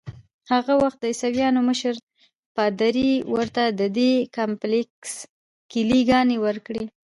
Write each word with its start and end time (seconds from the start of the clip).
هغه 0.51 0.73
وخت 0.83 0.97
د 1.01 1.05
عیسویانو 1.13 1.59
مشر 1.69 1.93
پادري 2.55 3.11
ورته 3.33 3.63
ددې 3.81 4.11
کمپلیکس 4.37 5.11
کیلې 5.71 5.99
ګانې 6.09 6.37
ورکړې. 6.45 6.83